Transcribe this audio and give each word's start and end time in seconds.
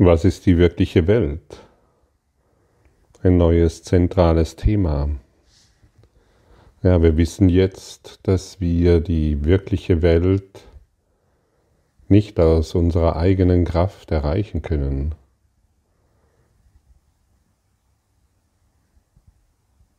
Was 0.00 0.24
ist 0.24 0.46
die 0.46 0.58
wirkliche 0.58 1.08
Welt? 1.08 1.58
Ein 3.20 3.36
neues 3.36 3.82
zentrales 3.82 4.54
Thema. 4.54 5.10
Ja, 6.84 7.02
wir 7.02 7.16
wissen 7.16 7.48
jetzt, 7.48 8.20
dass 8.22 8.60
wir 8.60 9.00
die 9.00 9.44
wirkliche 9.44 10.00
Welt 10.00 10.60
nicht 12.06 12.38
aus 12.38 12.76
unserer 12.76 13.16
eigenen 13.16 13.64
Kraft 13.64 14.12
erreichen 14.12 14.62
können. 14.62 15.16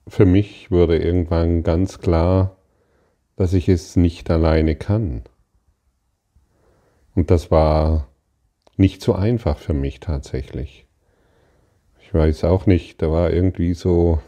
Für 0.08 0.26
mich 0.26 0.72
wurde 0.72 0.98
irgendwann 0.98 1.62
ganz 1.62 2.00
klar, 2.00 2.56
dass 3.36 3.52
ich 3.52 3.68
es 3.68 3.98
nicht 3.98 4.32
alleine 4.32 4.78
kann. 4.78 5.24
Und 7.16 7.32
das 7.32 7.52
war 7.52 8.09
nicht 8.80 9.02
so 9.02 9.14
einfach 9.14 9.58
für 9.58 9.74
mich 9.74 10.00
tatsächlich. 10.00 10.86
Ich 12.02 12.14
weiß 12.14 12.46
auch 12.46 12.66
nicht, 12.66 13.02
da 13.02 13.12
war 13.12 13.32
irgendwie 13.32 13.74
so, 13.74 14.22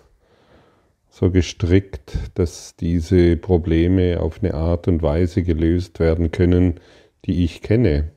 so 1.10 1.32
gestrickt, 1.32 2.18
dass 2.36 2.76
diese 2.76 3.38
Probleme 3.38 4.20
auf 4.20 4.44
eine 4.44 4.54
Art 4.54 4.88
und 4.88 5.02
Weise 5.02 5.44
gelöst 5.44 6.00
werden 6.00 6.32
können, 6.32 6.80
die 7.26 7.44
ich 7.44 7.62
kenne 7.62 8.12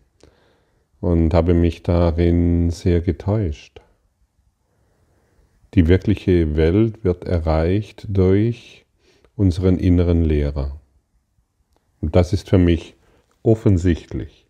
und 1.00 1.32
habe 1.34 1.54
mich 1.54 1.82
darin 1.82 2.70
sehr 2.70 3.00
getäuscht. 3.00 3.80
Die 5.74 5.88
wirkliche 5.88 6.56
Welt 6.56 7.04
wird 7.04 7.24
erreicht 7.24 8.06
durch 8.08 8.84
unseren 9.36 9.78
inneren 9.78 10.24
Lehrer. 10.24 10.80
Und 12.00 12.16
das 12.16 12.32
ist 12.32 12.48
für 12.48 12.58
mich 12.58 12.96
offensichtlich. 13.42 14.43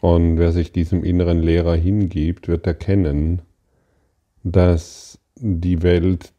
Und 0.00 0.38
wer 0.38 0.52
sich 0.52 0.72
diesem 0.72 1.02
inneren 1.02 1.40
Lehrer 1.40 1.74
hingibt, 1.74 2.48
wird 2.48 2.66
erkennen, 2.66 3.42
dass 4.44 5.18
die 5.36 5.82
Welt, 5.82 6.32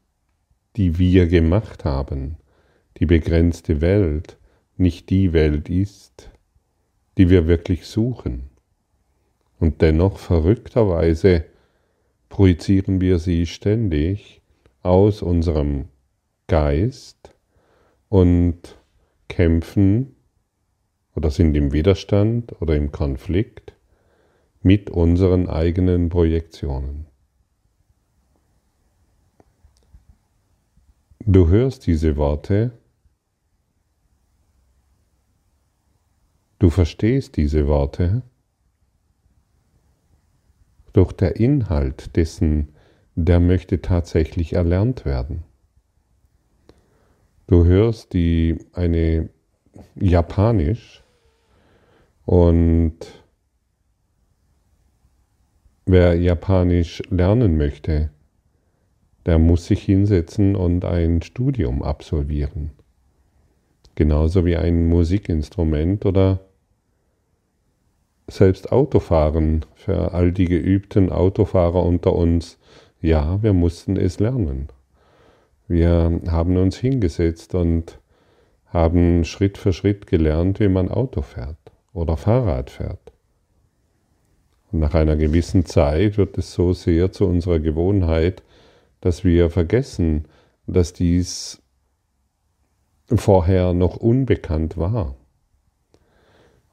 die 0.76 0.98
wir 0.98 1.28
gemacht 1.28 1.84
haben, 1.84 2.38
die 2.98 3.06
begrenzte 3.06 3.82
Welt, 3.82 4.38
nicht 4.78 5.10
die 5.10 5.34
Welt 5.34 5.70
ist, 5.70 6.32
die 7.18 7.30
wir 7.30 7.48
wirklich 7.48 7.86
suchen. 7.86 8.50
Und 9.60 9.82
dennoch 9.82 10.20
verrückterweise 10.20 11.44
projizieren 12.30 13.02
wir 13.02 13.20
sie 13.20 13.46
ständig 13.46 14.42
aus 14.84 15.22
unserem 15.22 15.90
Geist 16.48 17.36
und 18.08 18.78
kämpfen 19.28 20.16
oder 21.20 21.32
sind 21.32 21.54
im 21.58 21.74
Widerstand 21.74 22.62
oder 22.62 22.78
im 22.78 22.94
Konflikt 22.94 23.74
mit 24.62 24.90
unseren 24.90 25.50
eigenen 25.50 26.08
Projektionen. 26.08 27.08
Du 31.20 31.50
hörst 31.50 31.88
diese 31.88 32.16
Worte, 32.16 32.72
du 36.58 36.70
verstehst 36.70 37.36
diese 37.36 37.68
Worte, 37.68 38.22
doch 40.94 41.12
der 41.12 41.36
Inhalt 41.36 42.16
dessen, 42.16 42.70
der 43.16 43.42
möchte 43.42 43.82
tatsächlich 43.82 44.54
erlernt 44.54 45.04
werden. 45.04 45.44
Du 47.48 47.66
hörst 47.66 48.14
die 48.14 48.58
eine 48.72 49.30
Japanisch 49.96 51.04
und 52.30 52.96
wer 55.88 56.14
Japanisch 56.14 57.02
lernen 57.10 57.58
möchte, 57.58 58.12
der 59.26 59.40
muss 59.40 59.66
sich 59.66 59.82
hinsetzen 59.82 60.56
und 60.56 60.86
ein 60.86 61.24
Studium 61.24 61.82
absolvieren. 61.82 62.70
Genauso 63.96 64.46
wie 64.46 64.58
ein 64.58 64.90
Musikinstrument 64.90 66.06
oder 66.06 66.42
selbst 68.28 68.72
Autofahren 68.72 69.66
für 69.74 70.14
all 70.14 70.32
die 70.32 70.46
geübten 70.46 71.12
Autofahrer 71.12 71.82
unter 71.82 72.14
uns. 72.14 72.60
Ja, 73.02 73.42
wir 73.42 73.54
mussten 73.54 73.98
es 73.98 74.20
lernen. 74.20 74.68
Wir 75.68 76.22
haben 76.28 76.58
uns 76.58 76.78
hingesetzt 76.78 77.56
und 77.56 78.00
haben 78.68 79.26
Schritt 79.26 79.58
für 79.58 79.74
Schritt 79.74 80.06
gelernt, 80.06 80.60
wie 80.60 80.68
man 80.68 80.92
Auto 80.92 81.24
fährt 81.24 81.59
oder 82.00 82.18
Fahrrad 82.18 82.70
fährt. 82.70 83.12
Und 84.72 84.80
nach 84.80 84.94
einer 84.94 85.16
gewissen 85.16 85.66
Zeit 85.66 86.18
wird 86.18 86.38
es 86.38 86.54
so 86.54 86.74
sehr 86.74 87.12
zu 87.12 87.26
unserer 87.26 87.60
Gewohnheit, 87.60 88.44
dass 89.02 89.24
wir 89.24 89.50
vergessen, 89.50 90.26
dass 90.68 90.94
dies 90.94 91.62
vorher 93.08 93.74
noch 93.74 93.98
unbekannt 93.98 94.78
war. 94.78 95.16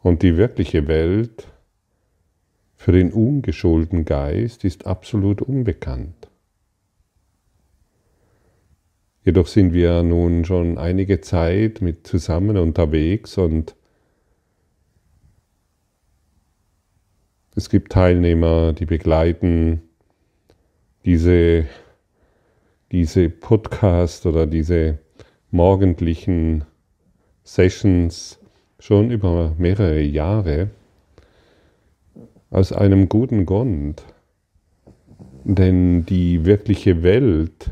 Und 0.02 0.22
die 0.22 0.36
wirkliche 0.36 0.86
Welt 0.86 1.46
für 2.76 2.92
den 2.92 3.12
ungeschulten 3.12 4.04
Geist 4.04 4.64
ist 4.64 4.86
absolut 4.86 5.42
unbekannt. 5.42 6.28
Jedoch 9.24 9.48
sind 9.48 9.72
wir 9.72 10.04
nun 10.04 10.44
schon 10.44 10.78
einige 10.78 11.20
Zeit 11.20 11.80
mit 11.80 12.06
zusammen 12.06 12.56
unterwegs 12.58 13.38
und 13.38 13.74
Es 17.58 17.70
gibt 17.70 17.92
Teilnehmer, 17.92 18.74
die 18.74 18.84
begleiten 18.84 19.80
diese, 21.06 21.64
diese 22.92 23.30
Podcast 23.30 24.26
oder 24.26 24.46
diese 24.46 24.98
morgendlichen 25.50 26.66
Sessions 27.44 28.38
schon 28.78 29.10
über 29.10 29.54
mehrere 29.56 30.02
Jahre 30.02 30.68
aus 32.50 32.74
einem 32.74 33.08
guten 33.08 33.46
Grund. 33.46 34.04
Denn 35.44 36.04
die 36.04 36.44
wirkliche 36.44 37.02
Welt, 37.02 37.70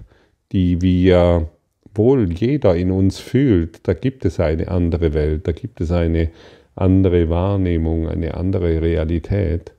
die 0.53 0.81
wir 0.81 1.51
wohl 1.95 2.33
jeder 2.33 2.75
in 2.75 2.91
uns 2.91 3.19
fühlt, 3.19 3.87
da 3.87 3.93
gibt 3.93 4.25
es 4.25 4.41
eine 4.41 4.69
andere 4.69 5.13
Welt, 5.13 5.47
da 5.47 5.53
gibt 5.53 5.83
es 5.83 5.93
eine 5.93 6.31
andere 6.77 7.29
Wahrnehmung, 7.31 8.09
eine 8.09 8.35
andere 8.35 8.83
Realität. 8.83 9.73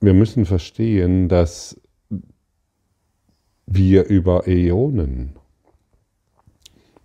Wir 0.00 0.14
müssen 0.14 0.46
verstehen, 0.46 1.28
dass 1.28 1.80
wir 3.66 4.04
über 4.04 4.46
Äonen 4.46 5.36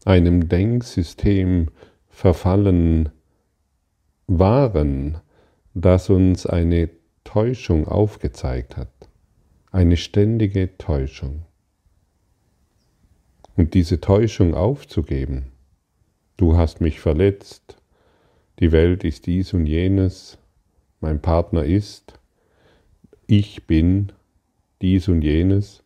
einem 0.06 0.48
Denksystem 0.50 1.70
verfallen 2.10 3.10
waren, 4.28 5.18
das 5.74 6.10
uns 6.10 6.46
eine 6.46 6.90
Täuschung 7.24 7.88
aufgezeigt 7.88 8.78
hat, 8.78 8.92
eine 9.72 9.98
ständige 9.98 10.78
Täuschung. 10.78 11.44
Und 13.58 13.74
diese 13.74 14.00
Täuschung 14.00 14.54
aufzugeben, 14.54 15.52
du 16.38 16.58
hast 16.58 16.82
mich 16.82 17.00
verletzt, 17.00 17.78
die 18.60 18.72
Welt 18.72 19.04
ist 19.04 19.26
dies 19.26 19.54
und 19.54 19.66
jenes, 19.66 20.38
mein 21.02 21.22
Partner 21.22 21.64
ist, 21.64 22.20
ich 23.28 23.68
bin 23.68 24.12
dies 24.82 25.08
und 25.08 25.22
jenes. 25.22 25.84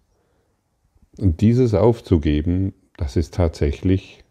Und 1.18 1.42
dieses 1.42 1.74
aufzugeben, 1.74 2.74
das 2.98 3.16
ist 3.16 3.34
tatsächlich 3.34 4.24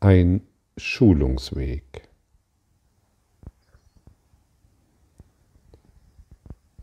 ein 0.00 0.42
Schulungsweg. 0.76 2.08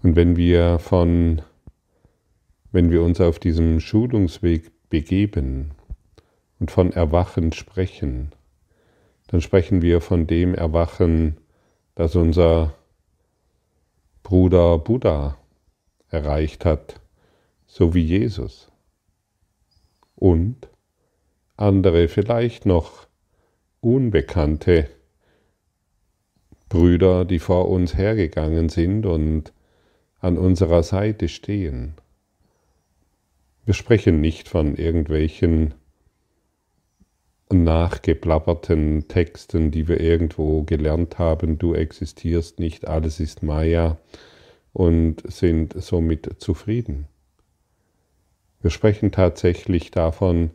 Und 0.01 0.15
wenn 0.15 0.35
wir 0.35 0.79
von, 0.79 1.41
wenn 2.71 2.91
wir 2.91 3.01
uns 3.03 3.21
auf 3.21 3.39
diesem 3.39 3.79
Schulungsweg 3.79 4.71
begeben, 4.89 5.71
und 6.63 6.71
von 6.71 6.93
Erwachen 6.93 7.51
sprechen, 7.51 8.31
dann 9.27 9.41
sprechen 9.41 9.81
wir 9.81 9.99
von 9.99 10.27
dem 10.27 10.55
Erwachen, 10.55 11.35
das 11.93 12.15
unser 12.15 12.73
Bruder 14.23 14.77
Buddha 14.77 15.37
erreicht 16.07 16.63
hat, 16.63 17.01
so 17.67 17.93
wie 17.93 18.05
Jesus. 18.05 18.71
Und 20.15 20.69
andere 21.57 22.07
vielleicht 22.07 22.65
noch 22.65 23.07
unbekannte 23.81 24.87
Brüder, 26.69 27.25
die 27.25 27.39
vor 27.39 27.67
uns 27.67 27.97
hergegangen 27.97 28.69
sind 28.69 29.05
und 29.05 29.51
an 30.21 30.37
unserer 30.37 30.81
Seite 30.81 31.27
stehen. 31.27 31.95
Wir 33.65 33.73
sprechen 33.73 34.21
nicht 34.21 34.47
von 34.47 34.77
irgendwelchen 34.77 35.73
nachgeplapperten 37.53 39.07
Texten, 39.07 39.71
die 39.71 39.87
wir 39.87 39.99
irgendwo 39.99 40.63
gelernt 40.63 41.19
haben, 41.19 41.57
du 41.57 41.73
existierst 41.73 42.59
nicht, 42.59 42.87
alles 42.87 43.19
ist 43.19 43.43
Maya 43.43 43.97
und 44.73 45.21
sind 45.31 45.73
somit 45.81 46.41
zufrieden. 46.41 47.07
Wir 48.61 48.71
sprechen 48.71 49.11
tatsächlich 49.11 49.91
davon, 49.91 50.51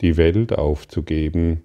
die 0.00 0.16
Welt 0.16 0.52
aufzugeben 0.52 1.62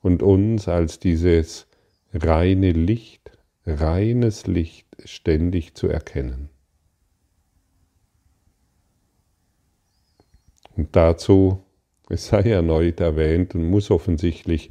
und 0.00 0.22
uns 0.22 0.68
als 0.68 0.98
dieses 0.98 1.66
reine 2.12 2.72
Licht, 2.72 3.30
reines 3.66 4.46
Licht 4.46 4.86
ständig 5.04 5.74
zu 5.74 5.88
erkennen. 5.88 6.48
Und 10.76 10.96
dazu, 10.96 11.62
es 12.08 12.26
sei 12.26 12.42
erneut 12.42 13.00
erwähnt 13.00 13.54
und 13.54 13.68
muss 13.68 13.90
offensichtlich 13.90 14.70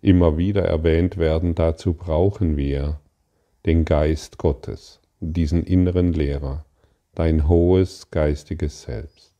immer 0.00 0.38
wieder 0.38 0.62
erwähnt 0.62 1.16
werden, 1.18 1.54
dazu 1.54 1.94
brauchen 1.94 2.56
wir 2.56 3.00
den 3.66 3.84
Geist 3.84 4.38
Gottes, 4.38 5.00
diesen 5.20 5.64
inneren 5.64 6.12
Lehrer, 6.12 6.64
dein 7.14 7.48
hohes 7.48 8.10
geistiges 8.10 8.82
Selbst. 8.82 9.34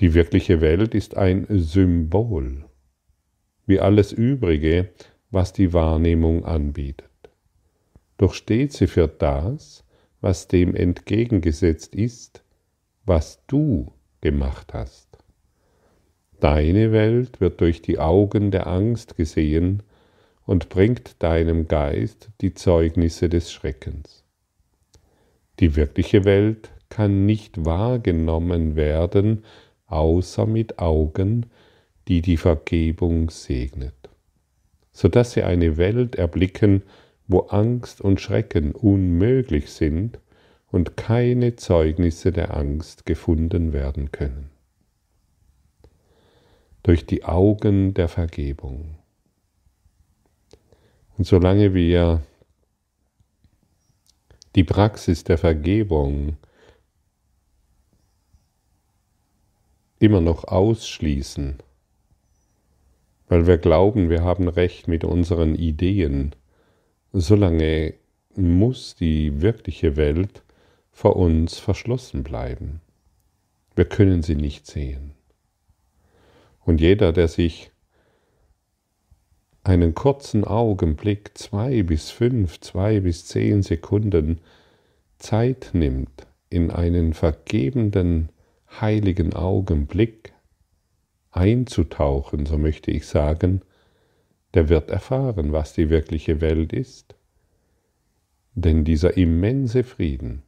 Die 0.00 0.14
wirkliche 0.14 0.60
Welt 0.60 0.94
ist 0.94 1.16
ein 1.16 1.46
Symbol, 1.48 2.66
wie 3.66 3.80
alles 3.80 4.12
Übrige, 4.12 4.90
was 5.30 5.52
die 5.52 5.72
Wahrnehmung 5.72 6.44
anbietet. 6.44 7.08
Doch 8.16 8.32
steht 8.32 8.72
sie 8.72 8.86
für 8.86 9.08
das, 9.08 9.84
was 10.20 10.46
dem 10.46 10.76
entgegengesetzt 10.76 11.94
ist, 11.96 12.44
was 13.08 13.42
du 13.46 13.90
gemacht 14.20 14.74
hast. 14.74 15.08
Deine 16.40 16.92
Welt 16.92 17.40
wird 17.40 17.60
durch 17.60 17.82
die 17.82 17.98
Augen 17.98 18.50
der 18.50 18.66
Angst 18.66 19.16
gesehen 19.16 19.82
und 20.44 20.68
bringt 20.68 21.22
deinem 21.22 21.66
Geist 21.68 22.30
die 22.40 22.54
Zeugnisse 22.54 23.28
des 23.28 23.50
Schreckens. 23.50 24.24
Die 25.58 25.74
wirkliche 25.74 26.24
Welt 26.24 26.70
kann 26.90 27.26
nicht 27.26 27.64
wahrgenommen 27.64 28.76
werden, 28.76 29.44
außer 29.86 30.46
mit 30.46 30.78
Augen, 30.78 31.46
die 32.06 32.22
die 32.22 32.36
Vergebung 32.36 33.30
segnet, 33.30 33.94
so 34.92 35.08
dass 35.08 35.32
sie 35.32 35.42
eine 35.42 35.76
Welt 35.76 36.16
erblicken, 36.16 36.82
wo 37.26 37.40
Angst 37.40 38.00
und 38.00 38.20
Schrecken 38.20 38.72
unmöglich 38.72 39.70
sind 39.70 40.18
und 40.70 40.96
keine 40.96 41.56
Zeugnisse 41.56 42.32
der 42.32 42.56
Angst 42.56 43.06
gefunden 43.06 43.72
werden 43.72 44.12
können. 44.12 44.50
Durch 46.82 47.06
die 47.06 47.24
Augen 47.24 47.94
der 47.94 48.08
Vergebung. 48.08 48.96
Und 51.16 51.26
solange 51.26 51.74
wir 51.74 52.22
die 54.54 54.64
Praxis 54.64 55.24
der 55.24 55.38
Vergebung 55.38 56.36
immer 59.98 60.20
noch 60.20 60.44
ausschließen, 60.44 61.58
weil 63.28 63.46
wir 63.46 63.58
glauben, 63.58 64.10
wir 64.10 64.22
haben 64.22 64.48
recht 64.48 64.88
mit 64.88 65.04
unseren 65.04 65.54
Ideen, 65.54 66.34
solange 67.12 67.94
muss 68.34 68.94
die 68.94 69.42
wirkliche 69.42 69.96
Welt 69.96 70.42
vor 70.98 71.14
uns 71.14 71.60
verschlossen 71.60 72.24
bleiben. 72.24 72.80
Wir 73.76 73.84
können 73.84 74.24
sie 74.24 74.34
nicht 74.34 74.66
sehen. 74.66 75.12
Und 76.64 76.80
jeder, 76.80 77.12
der 77.12 77.28
sich 77.28 77.70
einen 79.62 79.94
kurzen 79.94 80.42
Augenblick, 80.42 81.38
zwei 81.38 81.84
bis 81.84 82.10
fünf, 82.10 82.58
zwei 82.58 82.98
bis 82.98 83.26
zehn 83.26 83.62
Sekunden 83.62 84.40
Zeit 85.18 85.70
nimmt, 85.72 86.26
in 86.50 86.72
einen 86.72 87.14
vergebenden, 87.14 88.30
heiligen 88.80 89.34
Augenblick 89.34 90.32
einzutauchen, 91.30 92.44
so 92.44 92.58
möchte 92.58 92.90
ich 92.90 93.06
sagen, 93.06 93.62
der 94.52 94.68
wird 94.68 94.90
erfahren, 94.90 95.52
was 95.52 95.74
die 95.74 95.90
wirkliche 95.90 96.40
Welt 96.40 96.72
ist. 96.72 97.14
Denn 98.56 98.82
dieser 98.82 99.16
immense 99.16 99.84
Frieden 99.84 100.42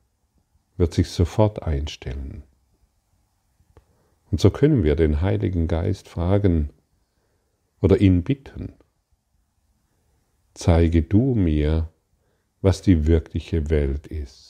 wird 0.80 0.94
sich 0.94 1.10
sofort 1.10 1.62
einstellen. 1.62 2.42
Und 4.30 4.40
so 4.40 4.50
können 4.50 4.82
wir 4.82 4.96
den 4.96 5.20
Heiligen 5.20 5.68
Geist 5.68 6.08
fragen 6.08 6.70
oder 7.82 8.00
ihn 8.00 8.22
bitten, 8.22 8.72
zeige 10.54 11.02
du 11.02 11.34
mir, 11.34 11.92
was 12.62 12.80
die 12.80 13.06
wirkliche 13.06 13.68
Welt 13.68 14.06
ist. 14.06 14.49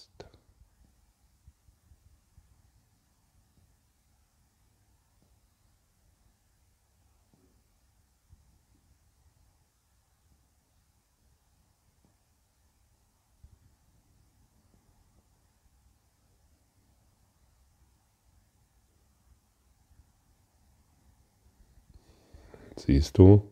Siehst 22.86 23.18
du? 23.18 23.42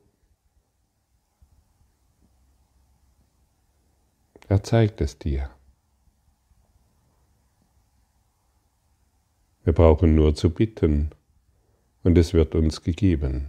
Er 4.48 4.62
zeigt 4.62 5.02
es 5.02 5.18
dir. 5.18 5.50
Wir 9.64 9.74
brauchen 9.74 10.14
nur 10.14 10.34
zu 10.34 10.48
bitten 10.48 11.10
und 12.04 12.16
es 12.16 12.32
wird 12.32 12.54
uns 12.54 12.82
gegeben. 12.82 13.48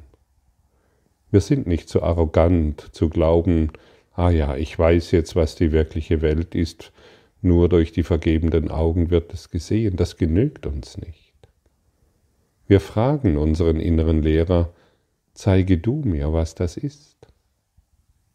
Wir 1.32 1.40
sind 1.40 1.66
nicht 1.66 1.88
so 1.88 2.04
arrogant 2.04 2.94
zu 2.94 3.08
glauben, 3.08 3.72
ah 4.12 4.32
ja, 4.32 4.58
ich 4.58 4.78
weiß 4.78 5.12
jetzt, 5.12 5.38
was 5.38 5.56
die 5.56 5.72
wirkliche 5.72 6.22
Welt 6.22 6.56
ist, 6.56 6.92
nur 7.42 7.70
durch 7.70 7.94
die 7.94 8.04
vergebenden 8.04 8.70
Augen 8.70 9.12
wird 9.12 9.34
es 9.34 9.50
gesehen. 9.50 9.96
Das 9.96 10.18
genügt 10.18 10.66
uns 10.66 10.98
nicht. 10.98 11.34
Wir 12.68 12.82
fragen 12.82 13.38
unseren 13.38 13.80
inneren 13.80 14.22
Lehrer, 14.22 14.74
zeige 15.40 15.78
du 15.78 16.02
mir, 16.04 16.34
was 16.34 16.54
das 16.54 16.76
ist. 16.76 17.16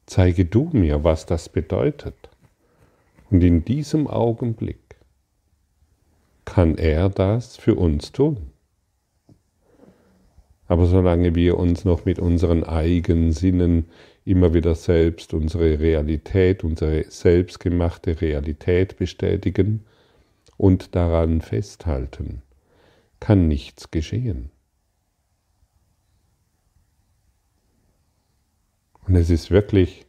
Zeige 0.06 0.47
du 0.47 0.71
mir, 0.73 1.05
was 1.05 1.26
das 1.26 1.50
bedeutet. 1.50 2.31
Und 3.31 3.45
in 3.45 3.62
diesem 3.62 4.07
Augenblick 4.07 4.97
kann 6.47 6.78
er 6.78 7.11
das 7.11 7.59
für 7.59 7.75
uns 7.75 8.12
tun. 8.12 8.52
Aber 10.67 10.87
solange 10.87 11.35
wir 11.35 11.59
uns 11.59 11.85
noch 11.85 12.07
mit 12.07 12.19
unseren 12.19 12.64
eigenen 12.64 13.33
Sinnen 13.33 13.90
immer 14.25 14.55
wieder 14.55 14.75
selbst 14.75 15.35
unsere 15.35 15.78
Realität, 15.81 16.64
unsere 16.64 17.05
selbstgemachte 17.11 18.23
Realität 18.23 18.97
bestätigen 18.97 19.85
und 20.57 20.95
daran 20.95 21.43
festhalten, 21.43 22.40
kann 23.21 23.47
nichts 23.47 23.90
geschehen. 23.90 24.50
Und 29.06 29.16
es 29.16 29.30
ist 29.30 29.50
wirklich, 29.50 30.06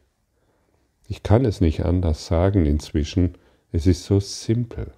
ich 1.08 1.22
kann 1.22 1.44
es 1.44 1.60
nicht 1.60 1.84
anders 1.84 2.26
sagen 2.26 2.66
inzwischen, 2.66 3.36
es 3.72 3.86
ist 3.86 4.04
so 4.04 4.20
simpel. 4.20 4.92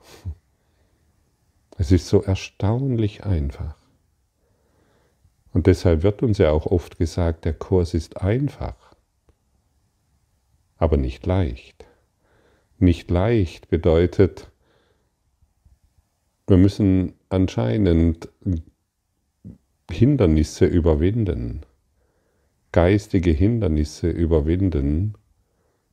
Es 1.76 1.92
ist 1.92 2.08
so 2.08 2.22
erstaunlich 2.22 3.24
einfach. 3.24 3.76
Und 5.52 5.66
deshalb 5.66 6.02
wird 6.02 6.22
uns 6.22 6.38
ja 6.38 6.50
auch 6.50 6.66
oft 6.66 6.98
gesagt, 6.98 7.44
der 7.44 7.54
Kurs 7.54 7.94
ist 7.94 8.20
einfach, 8.20 8.76
aber 10.76 10.96
nicht 10.96 11.26
leicht. 11.26 11.86
Nicht 12.78 13.10
leicht 13.10 13.68
bedeutet, 13.68 14.50
wir 16.46 16.56
müssen 16.56 17.14
anscheinend 17.28 18.28
Hindernisse 19.90 20.66
überwinden 20.66 21.64
geistige 22.72 23.30
Hindernisse 23.30 24.10
überwinden, 24.10 25.14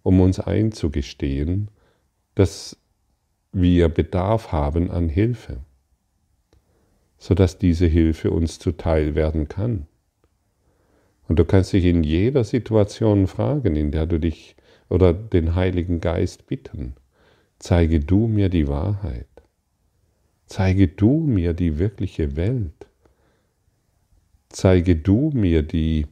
um 0.03 0.21
uns 0.21 0.39
einzugestehen, 0.39 1.69
dass 2.35 2.77
wir 3.51 3.89
Bedarf 3.89 4.51
haben 4.51 4.91
an 4.91 5.09
Hilfe, 5.09 5.61
sodass 7.17 7.57
diese 7.57 7.87
Hilfe 7.87 8.31
uns 8.31 8.59
zuteil 8.59 9.15
werden 9.15 9.47
kann. 9.47 9.87
Und 11.27 11.39
du 11.39 11.45
kannst 11.45 11.73
dich 11.73 11.85
in 11.85 12.03
jeder 12.03 12.43
Situation 12.43 13.27
fragen, 13.27 13.75
in 13.75 13.91
der 13.91 14.05
du 14.05 14.19
dich 14.19 14.55
oder 14.89 15.13
den 15.13 15.55
Heiligen 15.55 16.01
Geist 16.01 16.47
bitten, 16.47 16.95
zeige 17.57 17.99
du 17.99 18.27
mir 18.27 18.49
die 18.49 18.67
Wahrheit, 18.67 19.27
zeige 20.45 20.87
du 20.87 21.21
mir 21.21 21.53
die 21.53 21.79
wirkliche 21.79 22.35
Welt, 22.35 22.87
zeige 24.49 24.95
du 24.95 25.31
mir 25.33 25.63
die, 25.63 26.05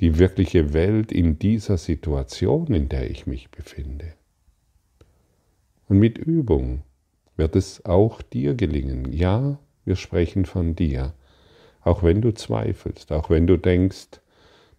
die 0.00 0.18
wirkliche 0.18 0.72
Welt 0.72 1.12
in 1.12 1.38
dieser 1.38 1.76
Situation, 1.76 2.72
in 2.72 2.88
der 2.88 3.10
ich 3.10 3.26
mich 3.26 3.50
befinde. 3.50 4.14
Und 5.88 5.98
mit 5.98 6.18
Übung 6.18 6.82
wird 7.36 7.56
es 7.56 7.84
auch 7.84 8.22
dir 8.22 8.54
gelingen. 8.54 9.12
Ja, 9.12 9.58
wir 9.84 9.96
sprechen 9.96 10.44
von 10.44 10.76
dir. 10.76 11.14
Auch 11.80 12.02
wenn 12.02 12.20
du 12.20 12.32
zweifelst, 12.32 13.12
auch 13.12 13.30
wenn 13.30 13.46
du 13.46 13.56
denkst, 13.56 14.20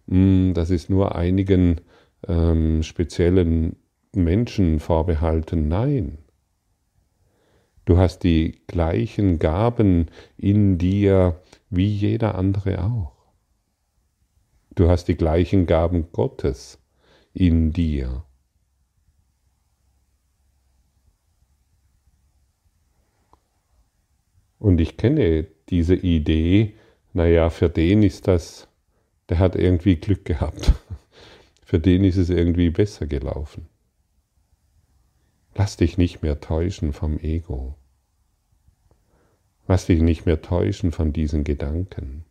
hm, 0.08 0.52
das 0.54 0.70
ist 0.70 0.88
nur 0.88 1.14
einigen 1.16 1.80
ähm, 2.28 2.82
speziellen 2.82 3.76
Menschen 4.14 4.80
vorbehalten. 4.80 5.68
Nein. 5.68 6.18
Du 7.84 7.98
hast 7.98 8.20
die 8.20 8.60
gleichen 8.66 9.38
Gaben 9.38 10.06
in 10.36 10.78
dir 10.78 11.40
wie 11.70 11.88
jeder 11.88 12.36
andere 12.36 12.84
auch. 12.84 13.19
Du 14.80 14.88
hast 14.88 15.08
die 15.08 15.14
gleichen 15.14 15.66
Gaben 15.66 16.10
Gottes 16.10 16.78
in 17.34 17.70
dir. 17.70 18.24
Und 24.58 24.80
ich 24.80 24.96
kenne 24.96 25.46
diese 25.68 25.96
Idee, 25.96 26.76
naja, 27.12 27.50
für 27.50 27.68
den 27.68 28.02
ist 28.02 28.26
das, 28.26 28.68
der 29.28 29.38
hat 29.38 29.54
irgendwie 29.54 29.96
Glück 29.96 30.24
gehabt. 30.24 30.72
Für 31.62 31.78
den 31.78 32.02
ist 32.02 32.16
es 32.16 32.30
irgendwie 32.30 32.70
besser 32.70 33.06
gelaufen. 33.06 33.68
Lass 35.54 35.76
dich 35.76 35.98
nicht 35.98 36.22
mehr 36.22 36.40
täuschen 36.40 36.94
vom 36.94 37.18
Ego. 37.18 37.76
Lass 39.68 39.84
dich 39.84 40.00
nicht 40.00 40.24
mehr 40.24 40.40
täuschen 40.40 40.90
von 40.90 41.12
diesen 41.12 41.44
Gedanken. 41.44 42.24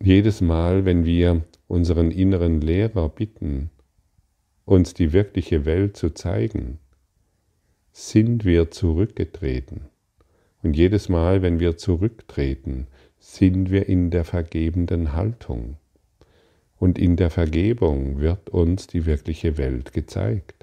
Jedes 0.00 0.40
Mal, 0.40 0.84
wenn 0.84 1.04
wir 1.04 1.42
unseren 1.66 2.12
inneren 2.12 2.60
Lehrer 2.60 3.08
bitten, 3.08 3.70
uns 4.64 4.94
die 4.94 5.12
wirkliche 5.12 5.64
Welt 5.64 5.96
zu 5.96 6.10
zeigen, 6.10 6.78
sind 7.90 8.44
wir 8.44 8.70
zurückgetreten. 8.70 9.86
Und 10.62 10.76
jedes 10.76 11.08
Mal, 11.08 11.42
wenn 11.42 11.58
wir 11.58 11.76
zurücktreten, 11.76 12.86
sind 13.18 13.70
wir 13.70 13.88
in 13.88 14.10
der 14.10 14.24
vergebenden 14.24 15.14
Haltung. 15.14 15.78
Und 16.78 16.96
in 16.96 17.16
der 17.16 17.30
Vergebung 17.30 18.20
wird 18.20 18.50
uns 18.50 18.86
die 18.86 19.04
wirkliche 19.04 19.58
Welt 19.58 19.92
gezeigt. 19.92 20.57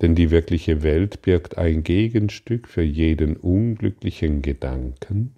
Denn 0.00 0.14
die 0.14 0.30
wirkliche 0.30 0.82
Welt 0.82 1.22
birgt 1.22 1.58
ein 1.58 1.82
Gegenstück 1.82 2.68
für 2.68 2.82
jeden 2.82 3.36
unglücklichen 3.36 4.42
Gedanken, 4.42 5.34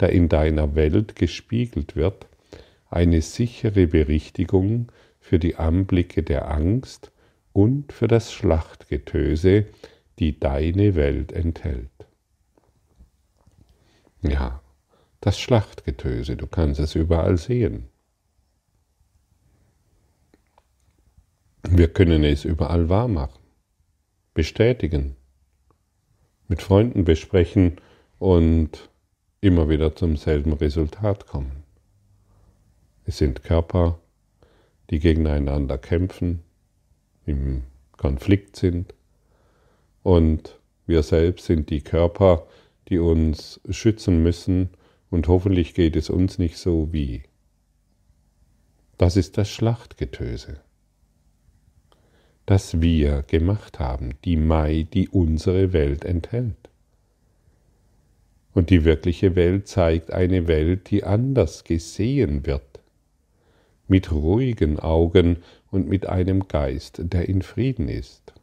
der 0.00 0.10
in 0.10 0.28
deiner 0.28 0.74
Welt 0.74 1.16
gespiegelt 1.16 1.94
wird, 1.94 2.26
eine 2.88 3.20
sichere 3.22 3.86
Berichtigung 3.86 4.90
für 5.20 5.38
die 5.38 5.56
Anblicke 5.56 6.22
der 6.22 6.50
Angst 6.50 7.12
und 7.52 7.92
für 7.92 8.08
das 8.08 8.32
Schlachtgetöse, 8.32 9.66
die 10.18 10.38
deine 10.38 10.94
Welt 10.94 11.32
enthält. 11.32 11.90
Ja, 14.22 14.62
das 15.20 15.38
Schlachtgetöse, 15.38 16.36
du 16.36 16.46
kannst 16.46 16.80
es 16.80 16.94
überall 16.94 17.36
sehen. 17.36 17.88
Wir 21.68 21.88
können 21.88 22.24
es 22.24 22.44
überall 22.44 22.88
wahrmachen, 22.88 23.41
bestätigen, 24.34 25.16
mit 26.48 26.62
Freunden 26.62 27.04
besprechen 27.04 27.76
und 28.18 28.90
immer 29.40 29.68
wieder 29.68 29.94
zum 29.96 30.16
selben 30.16 30.52
Resultat 30.52 31.26
kommen. 31.26 31.64
Es 33.04 33.18
sind 33.18 33.42
Körper, 33.42 33.98
die 34.90 35.00
gegeneinander 35.00 35.78
kämpfen, 35.78 36.42
im 37.26 37.62
Konflikt 37.96 38.56
sind. 38.56 38.94
Und 40.02 40.58
wir 40.86 41.02
selbst 41.02 41.46
sind 41.46 41.70
die 41.70 41.82
Körper, 41.82 42.46
die 42.88 42.98
uns 42.98 43.60
schützen 43.68 44.22
müssen 44.22 44.70
und 45.10 45.28
hoffentlich 45.28 45.74
geht 45.74 45.96
es 45.96 46.10
uns 46.10 46.38
nicht 46.38 46.58
so 46.58 46.92
wie. 46.92 47.22
Das 48.98 49.16
ist 49.16 49.38
das 49.38 49.48
Schlachtgetöse, 49.48 50.60
das 52.52 52.82
wir 52.82 53.22
gemacht 53.22 53.78
haben, 53.78 54.10
die 54.26 54.36
Mai, 54.36 54.86
die 54.92 55.08
unsere 55.08 55.72
Welt 55.72 56.04
enthält. 56.04 56.68
Und 58.52 58.68
die 58.68 58.84
wirkliche 58.84 59.36
Welt 59.36 59.68
zeigt 59.68 60.12
eine 60.12 60.46
Welt, 60.48 60.90
die 60.90 61.02
anders 61.02 61.64
gesehen 61.64 62.44
wird, 62.44 62.80
mit 63.88 64.12
ruhigen 64.12 64.78
Augen 64.78 65.38
und 65.70 65.88
mit 65.88 66.04
einem 66.04 66.46
Geist, 66.46 67.00
der 67.02 67.26
in 67.26 67.40
Frieden 67.40 67.88
ist. 67.88 68.34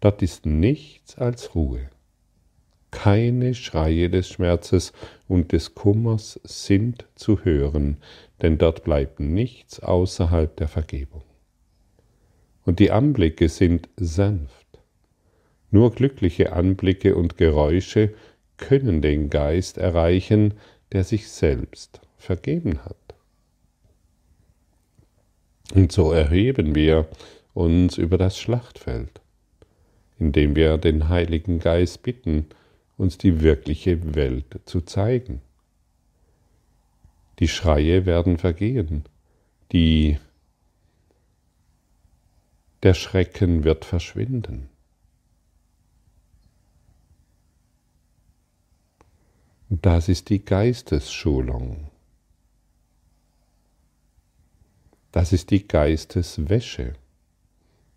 Dort 0.00 0.20
ist 0.20 0.44
nichts 0.44 1.16
als 1.16 1.54
Ruhe. 1.54 1.88
Keine 2.90 3.54
Schreie 3.54 4.10
des 4.10 4.28
Schmerzes 4.28 4.92
und 5.28 5.52
des 5.52 5.74
Kummers 5.74 6.38
sind 6.44 7.06
zu 7.14 7.42
hören, 7.42 7.96
denn 8.42 8.58
dort 8.58 8.84
bleibt 8.84 9.18
nichts 9.18 9.80
außerhalb 9.80 10.54
der 10.56 10.68
Vergebung. 10.68 11.22
Und 12.66 12.80
die 12.80 12.90
Anblicke 12.90 13.48
sind 13.48 13.88
sanft. 13.96 14.66
Nur 15.70 15.92
glückliche 15.92 16.52
Anblicke 16.52 17.16
und 17.16 17.38
Geräusche 17.38 18.12
können 18.58 19.00
den 19.00 19.30
Geist 19.30 19.78
erreichen, 19.78 20.54
der 20.92 21.04
sich 21.04 21.28
selbst 21.28 22.00
vergeben 22.18 22.84
hat. 22.84 22.96
Und 25.74 25.92
so 25.92 26.12
erheben 26.12 26.74
wir 26.74 27.08
uns 27.54 27.98
über 27.98 28.18
das 28.18 28.38
Schlachtfeld, 28.38 29.20
indem 30.18 30.56
wir 30.56 30.76
den 30.78 31.08
Heiligen 31.08 31.60
Geist 31.60 32.02
bitten, 32.02 32.46
uns 32.96 33.16
die 33.18 33.40
wirkliche 33.42 34.14
Welt 34.14 34.60
zu 34.64 34.80
zeigen. 34.80 35.40
Die 37.38 37.48
Schreie 37.48 38.06
werden 38.06 38.38
vergehen, 38.38 39.04
die 39.72 40.18
der 42.82 42.94
Schrecken 42.94 43.64
wird 43.64 43.84
verschwinden. 43.84 44.68
Das 49.68 50.08
ist 50.08 50.28
die 50.28 50.44
Geistesschulung. 50.44 51.90
Das 55.10 55.32
ist 55.32 55.50
die 55.50 55.66
Geisteswäsche. 55.66 56.92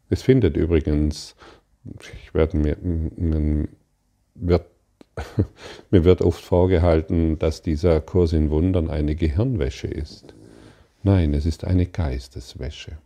Es 0.10 0.24
findet 0.24 0.58
übrigens, 0.58 1.36
ich 2.24 2.34
werde 2.34 2.58
mir, 2.58 2.78
wird, 4.36 4.66
mir 5.92 6.04
wird 6.04 6.22
oft 6.22 6.44
vorgehalten, 6.44 7.38
dass 7.38 7.62
dieser 7.62 8.02
Kurs 8.02 8.34
in 8.34 8.50
Wundern 8.50 8.90
eine 8.90 9.16
Gehirnwäsche 9.16 9.88
ist. 9.88 10.34
Nein, 11.04 11.34
es 11.34 11.46
ist 11.46 11.66
eine 11.66 11.86
Geisteswäsche. 11.86 12.98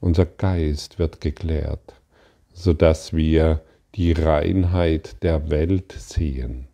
Unser 0.00 0.26
Geist 0.26 0.98
wird 0.98 1.20
geklärt, 1.20 1.94
sodass 2.52 3.12
wir 3.12 3.62
die 3.94 4.12
Reinheit 4.12 5.22
der 5.22 5.50
Welt 5.50 5.92
sehen, 5.92 6.68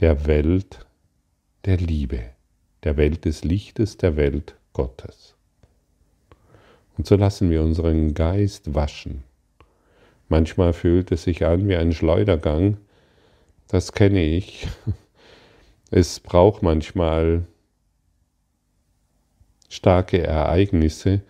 der 0.00 0.26
Welt 0.26 0.86
der 1.64 1.76
Liebe, 1.76 2.22
der 2.82 2.96
Welt 2.96 3.24
des 3.24 3.44
Lichtes, 3.44 3.96
der 3.96 4.16
Welt 4.16 4.56
Gottes. 4.72 5.34
Und 6.96 7.06
so 7.06 7.16
lassen 7.16 7.50
wir 7.50 7.62
unseren 7.62 8.14
Geist 8.14 8.74
waschen. 8.74 9.22
Manchmal 10.28 10.72
fühlt 10.72 11.12
es 11.12 11.24
sich 11.24 11.44
an 11.44 11.68
wie 11.68 11.76
ein 11.76 11.92
Schleudergang, 11.92 12.78
das 13.68 13.92
kenne 13.92 14.22
ich. 14.22 14.68
Es 15.94 16.20
braucht 16.20 16.62
manchmal 16.62 17.44
starke 19.68 20.22
Ereignisse, 20.22 21.20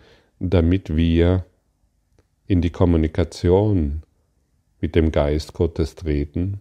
damit 0.49 0.95
wir 0.95 1.45
in 2.47 2.61
die 2.61 2.69
Kommunikation 2.69 4.03
mit 4.81 4.95
dem 4.95 5.11
Geist 5.11 5.53
Gottes 5.53 5.95
treten, 5.95 6.59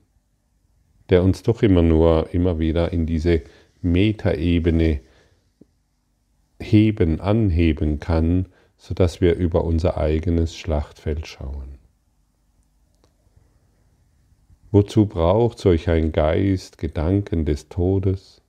der 1.10 1.24
uns 1.24 1.42
doch 1.42 1.62
immer 1.62 1.82
nur, 1.82 2.32
immer 2.32 2.58
wieder 2.60 2.92
in 2.92 3.06
diese 3.06 3.42
Metaebene 3.80 5.00
heben, 6.60 7.20
anheben 7.20 7.98
kann, 7.98 8.46
sodass 8.76 9.20
wir 9.20 9.34
über 9.34 9.64
unser 9.64 9.96
eigenes 9.96 10.56
Schlachtfeld 10.56 11.26
schauen. 11.26 11.78
Wozu 14.70 15.06
braucht 15.06 15.58
solch 15.58 15.90
ein 15.90 16.12
Geist 16.12 16.78
Gedanken 16.78 17.44
des 17.44 17.68
Todes, 17.68 18.40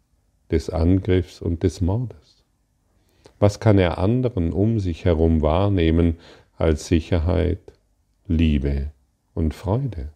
des 0.52 0.70
Angriffs 0.70 1.42
und 1.42 1.64
des 1.64 1.82
Mordes? 1.82 2.23
Was 3.44 3.60
kann 3.60 3.78
er 3.78 3.98
anderen 3.98 4.54
um 4.54 4.80
sich 4.80 5.04
herum 5.04 5.42
wahrnehmen 5.42 6.18
als 6.56 6.88
Sicherheit, 6.88 7.74
Liebe 8.26 8.92
und 9.34 9.54
Freude? 9.54 10.14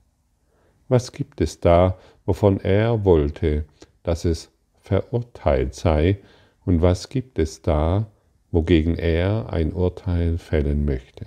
Was 0.87 1.11
gibt 1.11 1.41
es 1.41 1.59
da, 1.59 1.97
wovon 2.25 2.61
er 2.61 3.03
wollte, 3.03 3.65
dass 4.01 4.23
es 4.23 4.49
verurteilt 4.79 5.75
sei, 5.75 6.19
und 6.65 6.81
was 6.81 7.09
gibt 7.09 7.37
es 7.37 7.61
da, 7.61 8.09
wogegen 8.51 8.97
er 8.97 9.51
ein 9.51 9.73
Urteil 9.73 10.37
fällen 10.37 10.85
möchte? 10.85 11.25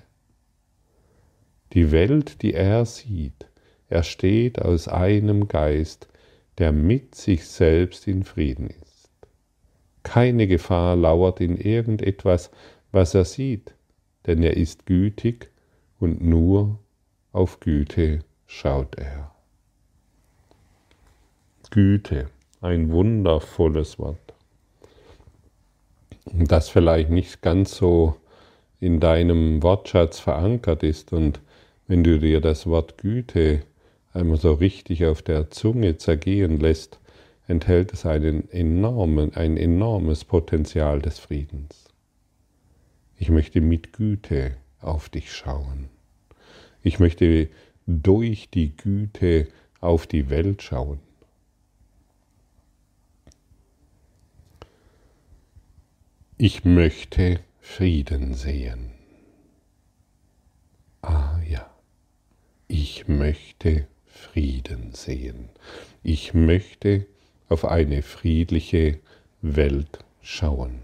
Die 1.75 1.93
Welt, 1.93 2.41
die 2.41 2.55
er 2.55 2.87
sieht, 2.87 3.47
ersteht 3.91 4.59
aus 4.63 4.89
einem 4.89 5.49
Geist, 5.49 6.09
der 6.57 6.73
mit 6.73 7.15
sich 7.15 7.45
selbst 7.47 8.09
in 8.09 8.25
Frieden 8.25 8.71
ist. 8.71 8.90
Keine 10.03 10.47
Gefahr 10.47 10.97
lauert 10.97 11.41
in 11.41 11.57
irgendetwas, 11.57 12.51
was 12.93 13.15
er 13.15 13.25
sieht, 13.25 13.75
denn 14.27 14.43
er 14.43 14.57
ist 14.57 14.87
gütig 14.87 15.51
und 15.99 16.23
nur 16.23 16.79
auf 17.33 17.61
Güte 17.61 18.21
schaut 18.47 18.97
er. 18.97 19.31
Güte, 21.71 22.29
ein 22.61 22.91
wundervolles 22.91 23.99
Wort. 23.99 24.19
Das 26.33 26.69
vielleicht 26.69 27.11
nicht 27.11 27.43
ganz 27.43 27.77
so 27.77 28.17
in 28.81 29.01
deinem 29.01 29.63
Wortschatz 29.63 30.19
verankert 30.19 30.83
ist 30.83 31.13
und 31.13 31.41
wenn 31.87 32.05
du 32.05 32.19
dir 32.19 32.41
das 32.41 32.67
Wort 32.67 32.99
Güte 32.99 33.63
einmal 34.13 34.39
so 34.39 34.53
richtig 34.53 35.05
auf 35.07 35.23
der 35.23 35.51
Zunge 35.51 35.97
zergehen 35.97 36.59
lässt, 36.59 37.00
enthält 37.51 37.93
es 37.93 38.07
einen 38.07 38.49
enormen, 38.51 39.35
ein 39.35 39.57
enormes 39.57 40.25
Potenzial 40.25 41.03
des 41.03 41.19
Friedens. 41.19 41.89
Ich 43.17 43.29
möchte 43.29 43.61
mit 43.61 43.93
Güte 43.93 44.57
auf 44.81 45.09
dich 45.09 45.33
schauen. 45.33 45.89
Ich 46.83 47.01
möchte 47.01 47.49
durch 47.87 48.51
die 48.51 48.77
Güte 48.77 49.49
auf 49.81 50.07
die 50.07 50.31
Welt 50.31 50.63
schauen. 50.63 51.01
Ich 56.39 56.65
möchte 56.65 57.41
Frieden 57.59 58.33
sehen. 58.35 58.93
Ah 61.03 61.41
ja, 61.47 61.69
ich 62.69 63.09
möchte 63.09 63.89
Frieden 64.07 64.95
sehen. 64.95 65.49
Ich 66.03 66.33
möchte 66.33 67.07
auf 67.51 67.67
eine 67.67 68.01
friedliche 68.01 68.99
Welt 69.43 70.05
schauen. 70.23 70.81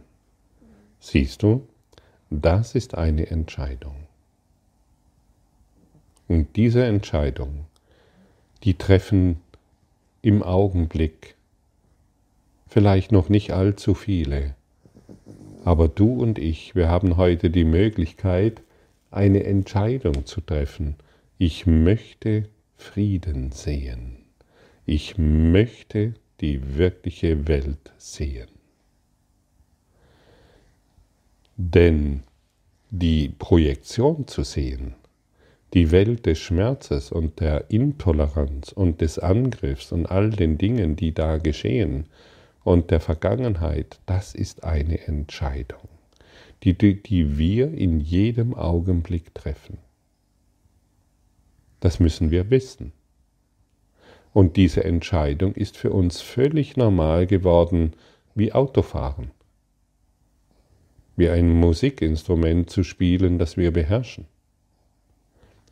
Siehst 1.00 1.42
du, 1.42 1.66
das 2.28 2.74
ist 2.74 2.94
eine 2.96 3.28
Entscheidung. 3.28 3.94
Und 6.28 6.56
diese 6.56 6.84
Entscheidung, 6.84 7.66
die 8.64 8.74
treffen 8.74 9.40
im 10.22 10.42
Augenblick 10.42 11.36
vielleicht 12.66 13.12
noch 13.12 13.28
nicht 13.28 13.52
allzu 13.52 13.94
viele, 13.94 14.56
aber 15.64 15.88
du 15.88 16.20
und 16.20 16.38
ich, 16.38 16.74
wir 16.74 16.88
haben 16.88 17.16
heute 17.16 17.50
die 17.50 17.64
Möglichkeit, 17.64 18.62
eine 19.12 19.44
Entscheidung 19.44 20.26
zu 20.26 20.40
treffen. 20.40 20.96
Ich 21.38 21.66
möchte 21.66 22.48
Frieden 22.76 23.52
sehen. 23.52 24.24
Ich 24.84 25.16
möchte 25.16 26.14
die 26.40 26.76
wirkliche 26.76 27.48
Welt 27.48 27.92
sehen. 27.98 28.48
Denn 31.56 32.22
die 32.90 33.28
Projektion 33.28 34.26
zu 34.26 34.42
sehen, 34.42 34.94
die 35.74 35.90
Welt 35.90 36.26
des 36.26 36.38
Schmerzes 36.38 37.10
und 37.10 37.40
der 37.40 37.70
Intoleranz 37.70 38.72
und 38.72 39.00
des 39.00 39.18
Angriffs 39.18 39.92
und 39.92 40.06
all 40.06 40.30
den 40.30 40.58
Dingen, 40.58 40.96
die 40.96 41.12
da 41.12 41.38
geschehen, 41.38 42.06
und 42.62 42.90
der 42.90 43.00
Vergangenheit, 43.00 44.00
das 44.06 44.34
ist 44.34 44.64
eine 44.64 45.06
Entscheidung, 45.06 45.88
die, 46.64 46.76
die, 46.76 47.00
die 47.00 47.38
wir 47.38 47.72
in 47.72 48.00
jedem 48.00 48.54
Augenblick 48.54 49.32
treffen. 49.34 49.78
Das 51.78 52.00
müssen 52.00 52.32
wir 52.32 52.50
wissen. 52.50 52.92
Und 54.36 54.56
diese 54.56 54.84
Entscheidung 54.84 55.54
ist 55.54 55.78
für 55.78 55.92
uns 55.92 56.20
völlig 56.20 56.76
normal 56.76 57.26
geworden 57.26 57.94
wie 58.34 58.52
Autofahren, 58.52 59.30
wie 61.16 61.30
ein 61.30 61.48
Musikinstrument 61.54 62.68
zu 62.68 62.82
spielen, 62.82 63.38
das 63.38 63.56
wir 63.56 63.72
beherrschen. 63.72 64.26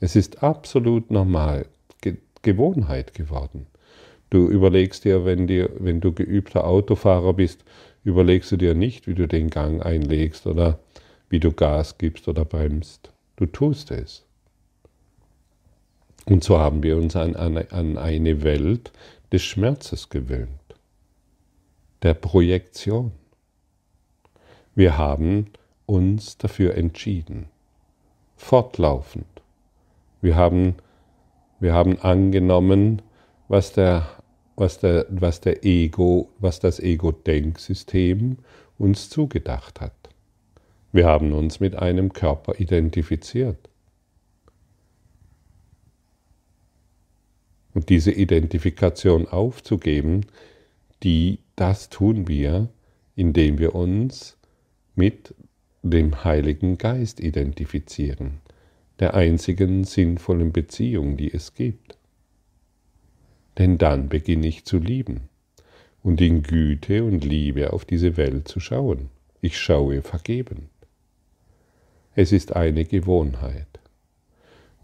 Es 0.00 0.16
ist 0.16 0.42
absolut 0.42 1.10
normal, 1.10 1.66
Ge 2.00 2.16
Gewohnheit 2.40 3.12
geworden. 3.12 3.66
Du 4.30 4.48
überlegst 4.48 5.04
dir, 5.04 5.26
wenn, 5.26 5.46
dir, 5.46 5.68
wenn 5.78 6.00
du 6.00 6.14
geübter 6.14 6.66
Autofahrer 6.66 7.34
bist, 7.34 7.66
überlegst 8.02 8.50
du 8.50 8.56
dir 8.56 8.74
nicht, 8.74 9.06
wie 9.06 9.14
du 9.14 9.28
den 9.28 9.50
Gang 9.50 9.84
einlegst 9.84 10.46
oder 10.46 10.78
wie 11.28 11.38
du 11.38 11.52
Gas 11.52 11.98
gibst 11.98 12.28
oder 12.28 12.46
bremst. 12.46 13.12
Du 13.36 13.44
tust 13.44 13.90
es. 13.90 14.24
Und 16.26 16.42
so 16.42 16.58
haben 16.58 16.82
wir 16.82 16.96
uns 16.96 17.16
an, 17.16 17.36
an, 17.36 17.56
an 17.56 17.98
eine 17.98 18.42
Welt 18.42 18.92
des 19.32 19.42
Schmerzes 19.42 20.08
gewöhnt, 20.08 20.48
der 22.02 22.14
Projektion. 22.14 23.12
Wir 24.74 24.96
haben 24.96 25.50
uns 25.86 26.38
dafür 26.38 26.76
entschieden, 26.76 27.46
fortlaufend. 28.36 29.26
Wir 30.22 30.36
haben, 30.36 30.76
wir 31.60 31.74
haben 31.74 32.00
angenommen, 32.00 33.02
was 33.48 33.72
der 33.72 34.06
was, 34.56 34.78
der, 34.78 35.06
was, 35.08 35.40
der 35.40 35.64
Ego, 35.64 36.30
was 36.38 36.60
das 36.60 36.80
Ego-Denksystem 36.80 38.38
uns 38.78 39.10
zugedacht 39.10 39.80
hat. 39.80 39.92
Wir 40.92 41.06
haben 41.06 41.32
uns 41.32 41.60
mit 41.60 41.76
einem 41.76 42.12
Körper 42.12 42.58
identifiziert. 42.60 43.68
Und 47.74 47.88
diese 47.88 48.12
Identifikation 48.12 49.28
aufzugeben, 49.28 50.26
die, 51.02 51.40
das 51.56 51.90
tun 51.90 52.28
wir, 52.28 52.68
indem 53.16 53.58
wir 53.58 53.74
uns 53.74 54.38
mit 54.94 55.34
dem 55.82 56.24
Heiligen 56.24 56.78
Geist 56.78 57.20
identifizieren, 57.20 58.38
der 59.00 59.14
einzigen 59.14 59.84
sinnvollen 59.84 60.52
Beziehung, 60.52 61.16
die 61.16 61.32
es 61.32 61.54
gibt 61.54 61.98
denn 63.58 63.78
dann 63.78 64.08
beginne 64.08 64.46
ich 64.46 64.64
zu 64.64 64.78
lieben 64.78 65.28
und 66.02 66.20
in 66.20 66.42
Güte 66.42 67.04
und 67.04 67.24
Liebe 67.24 67.72
auf 67.72 67.84
diese 67.84 68.16
Welt 68.16 68.48
zu 68.48 68.60
schauen. 68.60 69.10
Ich 69.40 69.58
schaue 69.58 70.02
vergebend. 70.02 70.68
Es 72.14 72.32
ist 72.32 72.54
eine 72.54 72.84
Gewohnheit. 72.84 73.73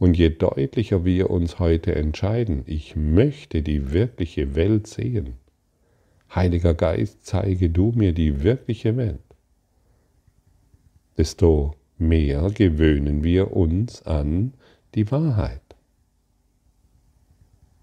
Und 0.00 0.16
je 0.16 0.30
deutlicher 0.30 1.04
wir 1.04 1.28
uns 1.28 1.58
heute 1.58 1.94
entscheiden, 1.94 2.62
ich 2.64 2.96
möchte 2.96 3.62
die 3.62 3.92
wirkliche 3.92 4.54
Welt 4.54 4.86
sehen, 4.86 5.34
Heiliger 6.34 6.72
Geist, 6.72 7.26
zeige 7.26 7.68
du 7.68 7.92
mir 7.92 8.14
die 8.14 8.42
wirkliche 8.42 8.96
Welt, 8.96 9.20
desto 11.18 11.74
mehr 11.98 12.50
gewöhnen 12.50 13.24
wir 13.24 13.54
uns 13.54 14.00
an 14.02 14.54
die 14.94 15.10
Wahrheit 15.10 15.60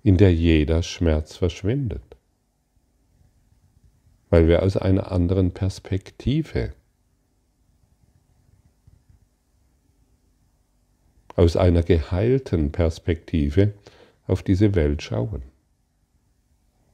in 0.01 0.17
der 0.17 0.34
jeder 0.34 0.82
Schmerz 0.82 1.36
verschwindet, 1.36 2.17
weil 4.32 4.47
wir 4.47 4.63
aus 4.63 4.75
einer 4.75 5.12
anderen 5.12 5.51
Perspektive, 5.51 6.73
aus 11.38 11.56
einer 11.56 11.84
geheilten 11.84 12.73
Perspektive 12.73 13.71
auf 14.28 14.43
diese 14.43 14.76
Welt 14.76 15.02
schauen. 15.02 15.43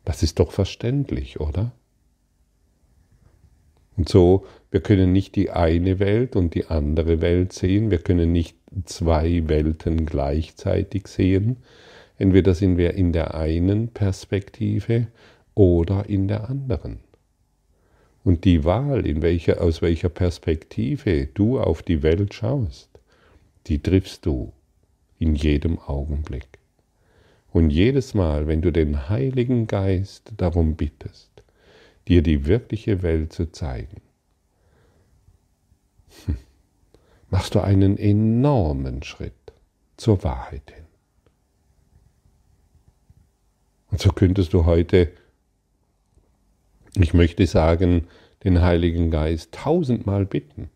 Das 0.05 0.21
ist 0.21 0.37
doch 0.37 0.51
verständlich, 0.51 1.39
oder? 1.39 1.71
Und 3.97 4.07
so, 4.07 4.45
wir 4.69 4.81
können 4.81 5.11
nicht 5.11 5.35
die 5.35 5.49
eine 5.49 5.97
Welt 5.97 6.35
und 6.35 6.53
die 6.53 6.67
andere 6.67 7.21
Welt 7.21 7.53
sehen, 7.53 7.89
wir 7.89 7.97
können 7.99 8.31
nicht 8.31 8.55
zwei 8.85 9.47
Welten 9.47 10.05
gleichzeitig 10.05 11.07
sehen, 11.07 11.57
Entweder 12.17 12.53
sind 12.53 12.77
wir 12.77 12.93
in 12.93 13.11
der 13.11 13.33
einen 13.33 13.89
Perspektive 13.89 15.07
oder 15.55 16.07
in 16.07 16.27
der 16.27 16.49
anderen. 16.49 16.99
Und 18.23 18.45
die 18.45 18.63
Wahl, 18.63 19.05
in 19.05 19.21
welcher, 19.21 19.61
aus 19.61 19.81
welcher 19.81 20.09
Perspektive 20.09 21.27
du 21.33 21.59
auf 21.59 21.81
die 21.81 22.03
Welt 22.03 22.33
schaust, 22.33 22.89
die 23.67 23.81
triffst 23.81 24.25
du 24.25 24.53
in 25.19 25.35
jedem 25.35 25.79
Augenblick. 25.79 26.59
Und 27.51 27.69
jedes 27.69 28.13
Mal, 28.13 28.47
wenn 28.47 28.61
du 28.61 28.71
den 28.71 29.09
Heiligen 29.09 29.67
Geist 29.67 30.33
darum 30.37 30.75
bittest, 30.75 31.31
dir 32.07 32.21
die 32.21 32.45
wirkliche 32.45 33.03
Welt 33.03 33.31
zu 33.31 33.51
zeigen, 33.51 34.01
hm, 36.25 36.37
machst 37.29 37.55
du 37.55 37.61
einen 37.61 37.97
enormen 37.97 39.03
Schritt 39.03 39.53
zur 39.97 40.23
Wahrheit 40.23 40.71
hin. 40.71 40.85
Und 43.91 44.01
so 44.01 44.11
könntest 44.11 44.53
du 44.53 44.65
heute, 44.65 45.11
ich 46.95 47.13
möchte 47.13 47.45
sagen, 47.45 48.07
den 48.43 48.61
Heiligen 48.61 49.11
Geist 49.11 49.53
tausendmal 49.53 50.25
bitten. 50.25 50.69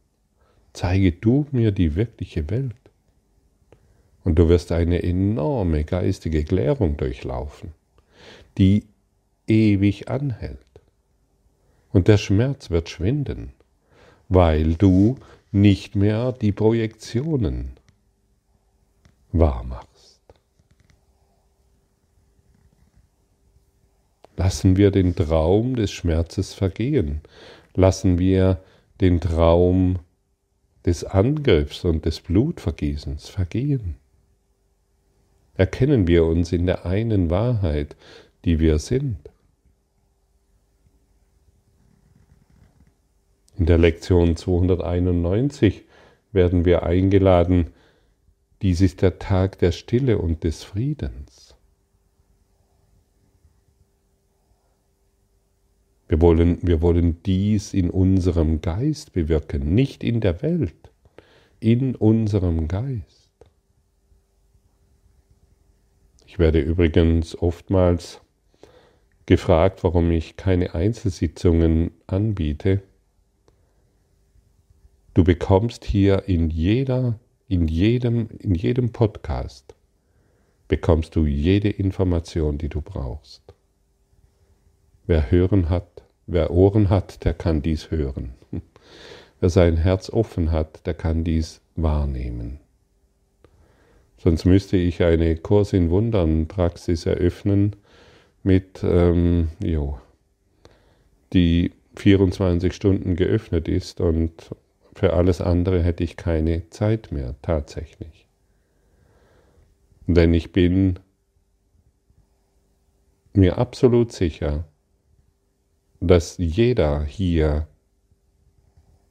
Zeige 0.77 1.11
du 1.11 1.47
mir 1.51 1.71
die 1.71 1.95
wirkliche 1.95 2.51
Welt. 2.51 2.75
Und 4.23 4.35
du 4.37 4.47
wirst 4.47 4.71
eine 4.71 5.01
enorme 5.01 5.83
geistige 5.83 6.43
Klärung 6.43 6.97
durchlaufen, 6.97 7.73
die 8.59 8.85
ewig 9.47 10.07
anhält. 10.07 10.59
Und 11.91 12.07
der 12.07 12.19
Schmerz 12.19 12.69
wird 12.69 12.89
schwinden, 12.89 13.53
weil 14.29 14.75
du 14.75 15.17
nicht 15.51 15.95
mehr 15.95 16.31
die 16.31 16.51
Projektionen 16.51 17.71
wahrmachst. 19.31 20.21
Lassen 24.35 24.77
wir 24.77 24.91
den 24.91 25.15
Traum 25.15 25.75
des 25.75 25.91
Schmerzes 25.91 26.53
vergehen. 26.53 27.21
Lassen 27.73 28.19
wir 28.19 28.61
den 29.01 29.19
Traum 29.19 29.97
des 30.88 31.04
Angriffs 31.04 31.84
und 31.84 32.06
des 32.06 32.21
Blutvergießens 32.21 33.28
vergehen. 33.28 33.97
Erkennen 35.56 36.08
wir 36.08 36.23
uns 36.23 36.54
in 36.54 36.65
der 36.65 36.86
einen 36.86 37.30
Wahrheit, 37.30 37.97
die 38.45 38.60
wir 38.60 38.80
sind. 38.80 39.17
In 43.58 43.65
der 43.65 43.78
Lektion 43.78 44.38
291 44.38 45.84
werden 46.32 46.63
wir 46.63 46.84
eingeladen, 46.84 47.73
dies 48.62 48.80
ist 48.80 49.02
der 49.02 49.19
Tag 49.19 49.60
der 49.60 49.73
Stille 49.73 50.17
und 50.19 50.45
des 50.45 50.63
Friedens. 50.63 51.26
Wir 56.07 56.21
wollen, 56.21 56.59
wir 56.61 56.81
wollen 56.81 57.21
dies 57.23 57.73
in 57.73 57.89
unserem 57.89 58.61
Geist 58.61 59.11
bewirken, 59.13 59.75
nicht 59.75 60.03
in 60.03 60.21
der 60.21 60.41
Welt, 60.41 60.91
in 61.59 61.95
unserem 61.95 62.67
Geist. 62.67 63.31
Ich 66.25 66.39
werde 66.39 66.59
übrigens 66.59 67.35
oftmals 67.37 68.21
gefragt, 69.25 69.83
warum 69.83 70.11
ich 70.11 70.37
keine 70.37 70.75
Einzelsitzungen 70.75 71.91
anbiete. 72.07 72.81
Du 75.13 75.23
bekommst 75.23 75.83
hier 75.83 76.23
in 76.27 76.49
jeder, 76.49 77.19
in 77.47 77.67
jedem, 77.67 78.29
in 78.39 78.55
jedem 78.55 78.91
Podcast 78.91 79.75
bekommst 80.67 81.15
du 81.15 81.25
jede 81.25 81.69
Information, 81.69 82.57
die 82.57 82.69
du 82.69 82.81
brauchst. 82.81 83.56
Wer 85.07 85.31
hören 85.31 85.69
hat, 85.69 86.03
wer 86.27 86.51
Ohren 86.51 86.89
hat, 86.89 87.23
der 87.23 87.33
kann 87.33 87.61
dies 87.61 87.89
hören. 87.91 88.33
Wer 89.39 89.49
sein 89.49 89.77
Herz 89.77 90.09
offen 90.09 90.51
hat, 90.51 90.85
der 90.85 90.93
kann 90.93 91.23
dies 91.23 91.61
wahrnehmen. 91.75 92.59
Sonst 94.17 94.45
müsste 94.45 94.77
ich 94.77 95.03
eine 95.03 95.37
Kurs 95.37 95.73
in 95.73 95.89
Wundern 95.89 96.47
Praxis 96.47 97.05
eröffnen 97.05 97.75
mit, 98.43 98.83
ähm, 98.83 99.49
jo, 99.63 99.99
die 101.33 101.71
24 101.95 102.73
Stunden 102.73 103.15
geöffnet 103.15 103.67
ist 103.67 104.01
und 104.01 104.55
für 104.93 105.13
alles 105.13 105.39
andere 105.39 105.83
hätte 105.83 106.03
ich 106.03 106.17
keine 106.17 106.69
Zeit 106.69 107.11
mehr, 107.11 107.35
tatsächlich. 107.41 108.27
Denn 110.07 110.33
ich 110.33 110.51
bin 110.51 110.99
mir 113.33 113.57
absolut 113.57 114.11
sicher, 114.11 114.65
dass 115.99 116.38
jeder 116.38 117.03
hier 117.03 117.67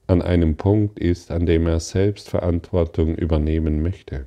an 0.07 0.22
einem 0.22 0.57
Punkt 0.57 0.99
ist, 0.99 1.31
an 1.31 1.46
dem 1.46 1.66
er 1.66 1.81
Selbstverantwortung 1.81 3.16
übernehmen 3.16 3.83
möchte. 3.83 4.27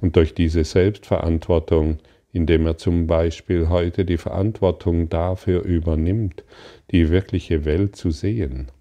Und 0.00 0.16
durch 0.16 0.34
diese 0.34 0.64
Selbstverantwortung 0.64 1.98
indem 2.34 2.66
er 2.66 2.76
zum 2.76 3.06
Beispiel 3.06 3.68
heute 3.68 4.04
die 4.04 4.18
Verantwortung 4.18 5.08
dafür 5.08 5.62
übernimmt, 5.62 6.42
die 6.90 7.08
wirkliche 7.08 7.64
Welt 7.64 7.94
zu 7.94 8.10
sehen. 8.10 8.72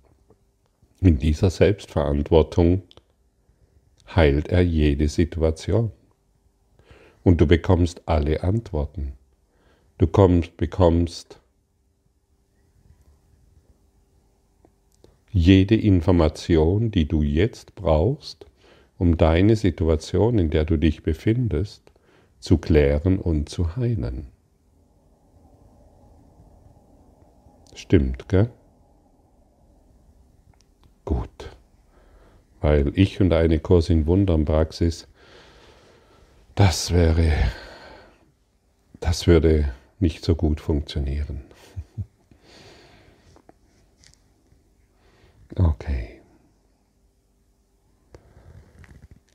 In 1.01 1.19
dieser 1.19 1.51
Selbstverantwortung 1.51 2.82
heilt 4.07 4.47
er 4.49 4.61
jede 4.61 5.07
Situation. 5.07 5.91
Und 7.23 7.39
du 7.39 7.47
bekommst 7.47 8.01
alle 8.05 8.43
Antworten. 8.43 9.13
Du 9.97 10.07
kommst, 10.07 10.57
bekommst 10.57 11.39
jede 15.31 15.75
Information, 15.75 16.91
die 16.91 17.07
du 17.07 17.23
jetzt 17.23 17.75
brauchst, 17.75 18.45
um 18.97 19.17
deine 19.17 19.55
Situation, 19.55 20.37
in 20.37 20.49
der 20.49 20.65
du 20.65 20.77
dich 20.77 21.03
befindest, 21.03 21.91
zu 22.39 22.57
klären 22.57 23.17
und 23.19 23.49
zu 23.49 23.75
heilen. 23.75 24.27
Stimmt, 27.73 28.29
gell? 28.29 28.49
Gut. 31.05 31.55
Weil 32.63 32.97
ich 32.97 33.19
und 33.19 33.34
eine 33.34 33.60
Kurs 33.60 33.89
in 33.89 34.08
Wundern-Praxis, 34.08 35.10
das 36.56 36.93
wäre, 36.93 37.34
das 39.02 39.28
würde 39.28 39.73
nicht 39.99 40.23
so 40.23 40.34
gut 40.34 40.60
funktionieren. 40.60 41.41
Okay. 45.56 46.19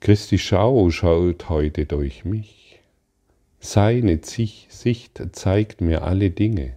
Christi 0.01 0.37
Schau 0.37 0.91
schaut 0.91 1.49
heute 1.49 1.87
durch 1.87 2.25
mich. 2.25 2.81
Seine 3.61 4.19
Sicht 4.25 5.23
zeigt 5.31 5.81
mir 5.81 6.03
alle 6.03 6.33
Dinge, 6.33 6.77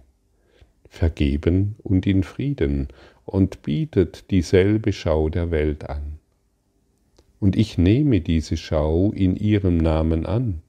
vergeben 0.88 1.74
und 1.82 2.06
in 2.06 2.22
Frieden, 2.22 2.86
und 3.24 3.62
bietet 3.62 4.30
dieselbe 4.30 4.92
Schau 4.92 5.28
der 5.28 5.50
Welt 5.50 5.90
an. 5.90 6.20
Und 7.42 7.56
ich 7.56 7.76
nehme 7.76 8.20
diese 8.20 8.56
Schau 8.56 9.10
in 9.10 9.34
ihrem 9.34 9.76
Namen 9.76 10.26
an, 10.26 10.62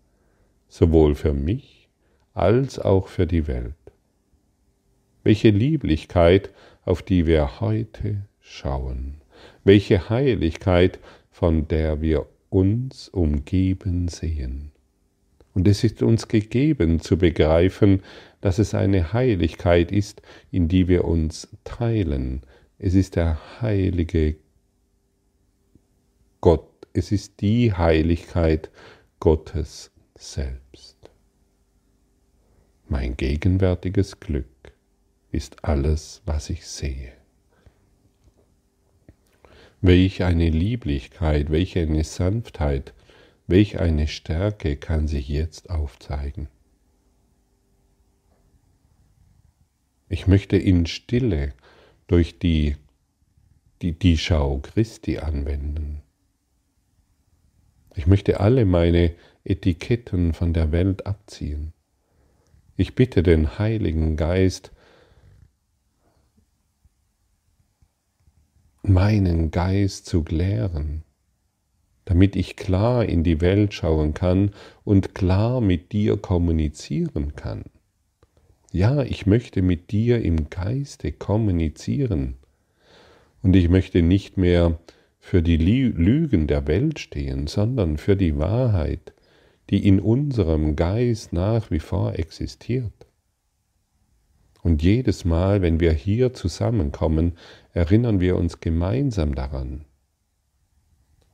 sowohl 0.68 1.14
für 1.14 1.32
mich 1.32 1.88
als 2.34 2.80
auch 2.80 3.10
für 3.10 3.28
die 3.28 3.46
Welt. 3.46 3.76
Welche 5.24 5.52
Lieblichkeit, 5.52 6.50
auf 6.84 7.04
die 7.04 7.28
wir 7.28 7.62
heute 7.62 8.26
schauen, 8.40 9.22
welche 9.64 10.10
Heiligkeit, 10.10 10.98
von 11.30 11.68
der 11.68 12.02
wir 12.02 12.26
uns 12.50 13.08
umgeben 13.08 14.08
sehen. 14.08 14.72
Und 15.54 15.68
es 15.68 15.84
ist 15.84 16.02
uns 16.02 16.28
gegeben 16.28 17.02
zu 17.02 17.20
begreifen, 17.20 18.02
dass 18.42 18.58
es 18.58 18.74
eine 18.74 19.14
Heiligkeit 19.14 19.92
ist, 19.92 20.24
in 20.50 20.70
die 20.70 20.88
wir 20.88 21.06
uns 21.06 21.50
teilen. 21.66 22.42
Es 22.80 22.96
ist 22.96 23.16
der 23.16 23.62
heilige 23.62 24.38
Gott. 26.44 26.68
Es 26.92 27.14
ist 27.14 27.40
die 27.40 27.72
Heiligkeit 27.72 28.70
Gottes 29.22 29.92
selbst. 30.14 30.98
Mein 32.90 33.16
gegenwärtiges 33.16 34.20
Glück 34.20 34.74
ist 35.32 35.64
alles, 35.64 36.22
was 36.26 36.50
ich 36.50 36.68
sehe. 36.68 37.14
Welch 39.80 40.24
eine 40.24 40.50
Lieblichkeit, 40.50 41.50
welche 41.50 41.80
eine 41.80 42.04
Sanftheit, 42.04 42.94
Welch 43.48 43.80
eine 43.80 44.10
Stärke 44.10 44.76
kann 44.76 45.08
sich 45.08 45.30
jetzt 45.30 45.70
aufzeigen. 45.70 46.50
Ich 50.10 50.28
möchte 50.28 50.58
in 50.58 50.88
Stille 50.88 51.54
durch 52.08 52.38
die, 52.38 52.76
die, 53.82 53.98
die 53.98 54.18
Schau 54.18 54.60
Christi 54.60 55.20
anwenden. 55.20 56.04
Ich 57.96 58.08
möchte 58.08 58.40
alle 58.40 58.66
meine 58.66 59.14
Etiketten 59.44 60.34
von 60.34 60.54
der 60.54 60.72
Welt 60.72 61.06
abziehen. 61.06 61.74
Ich 62.76 62.96
bitte 62.96 63.22
den 63.22 63.60
Heiligen 63.60 64.18
Geist, 64.18 64.72
meinen 68.82 69.52
Geist 69.52 70.06
zu 70.08 70.24
klären, 70.24 71.04
damit 72.06 72.36
ich 72.36 72.56
klar 72.56 73.06
in 73.06 73.24
die 73.24 73.42
Welt 73.42 73.74
schauen 73.74 74.14
kann 74.14 74.52
und 74.84 75.14
klar 75.16 75.62
mit 75.62 75.92
dir 75.92 76.18
kommunizieren 76.18 77.36
kann. 77.36 77.64
Ja, 78.72 79.04
ich 79.04 79.28
möchte 79.28 79.62
mit 79.62 79.92
dir 79.92 80.22
im 80.24 80.50
Geiste 80.50 81.12
kommunizieren 81.12 82.38
und 83.44 83.56
ich 83.56 83.70
möchte 83.70 84.02
nicht 84.02 84.38
mehr 84.38 84.80
für 85.26 85.42
die 85.42 85.56
Lügen 85.56 86.48
der 86.48 86.68
Welt 86.68 87.00
stehen, 87.00 87.48
sondern 87.48 87.96
für 87.98 88.18
die 88.18 88.38
Wahrheit, 88.38 89.14
die 89.70 89.88
in 89.88 90.02
unserem 90.02 90.76
Geist 90.76 91.32
nach 91.32 91.72
wie 91.72 91.80
vor 91.80 92.20
existiert. 92.20 93.08
Und 94.62 94.84
jedes 94.84 95.24
Mal, 95.24 95.62
wenn 95.62 95.80
wir 95.80 95.94
hier 95.94 96.34
zusammenkommen, 96.34 97.38
erinnern 97.72 98.20
wir 98.20 98.36
uns 98.36 98.60
gemeinsam 98.60 99.34
daran. 99.34 99.86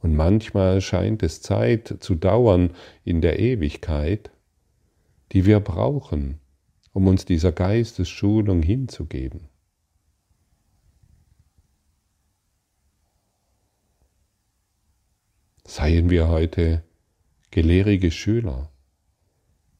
Und 0.04 0.15
manchmal 0.15 0.82
scheint 0.82 1.23
es 1.23 1.41
Zeit 1.41 1.97
zu 1.99 2.13
dauern 2.13 2.69
in 3.04 3.21
der 3.21 3.39
Ewigkeit, 3.39 4.30
die 5.32 5.47
wir 5.47 5.60
brauchen, 5.60 6.39
um 6.93 7.08
uns 7.08 7.25
dieser 7.25 7.52
Geistesschulung 7.52 8.62
hinzugeben. 8.62 9.49
Seien 15.70 16.10
wir 16.10 16.30
heute 16.30 16.84
gelehrige 17.52 18.10
Schüler, 18.10 18.72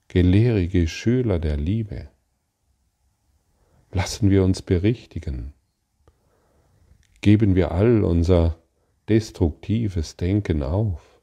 gelehrige 0.08 0.88
Schüler 0.88 1.40
der 1.40 1.58
Liebe. 1.58 2.10
Lassen 3.92 4.30
wir 4.30 4.44
uns 4.44 4.62
berichtigen. 4.62 5.54
Geben 7.22 7.56
wir 7.56 7.72
all 7.72 8.04
unser 8.04 8.60
destruktives 9.10 10.16
Denken 10.16 10.62
auf 10.62 11.20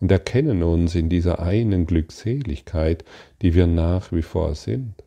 und 0.00 0.12
erkennen 0.12 0.62
uns 0.62 0.94
in 0.94 1.08
dieser 1.08 1.38
einen 1.38 1.86
Glückseligkeit, 1.86 3.06
die 3.40 3.54
wir 3.54 3.66
nach 3.66 4.12
wie 4.12 4.20
vor 4.20 4.54
sind 4.54 5.02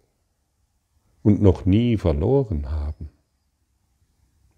und 1.21 1.39
noch 1.39 1.65
nie 1.65 1.97
verloren 1.97 2.71
haben 2.71 3.11